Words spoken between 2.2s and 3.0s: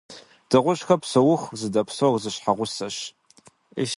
зы щхьэгъусэщ.